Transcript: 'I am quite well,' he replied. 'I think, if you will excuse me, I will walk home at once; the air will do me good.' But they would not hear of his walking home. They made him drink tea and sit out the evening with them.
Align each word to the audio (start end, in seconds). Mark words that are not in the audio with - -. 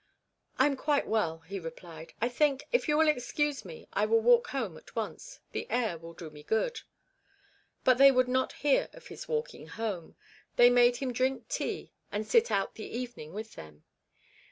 'I 0.57 0.65
am 0.65 0.75
quite 0.77 1.05
well,' 1.05 1.41
he 1.41 1.59
replied. 1.59 2.13
'I 2.19 2.29
think, 2.29 2.63
if 2.71 2.87
you 2.87 2.97
will 2.97 3.07
excuse 3.07 3.63
me, 3.63 3.87
I 3.93 4.07
will 4.07 4.19
walk 4.19 4.47
home 4.47 4.75
at 4.75 4.95
once; 4.95 5.41
the 5.51 5.69
air 5.69 5.95
will 5.99 6.13
do 6.15 6.31
me 6.31 6.41
good.' 6.41 6.81
But 7.83 7.99
they 7.99 8.11
would 8.11 8.27
not 8.27 8.53
hear 8.65 8.89
of 8.93 9.09
his 9.09 9.27
walking 9.27 9.67
home. 9.67 10.15
They 10.55 10.71
made 10.71 10.95
him 10.97 11.13
drink 11.13 11.47
tea 11.49 11.93
and 12.11 12.25
sit 12.25 12.49
out 12.49 12.73
the 12.73 12.87
evening 12.87 13.31
with 13.33 13.53
them. 13.53 13.83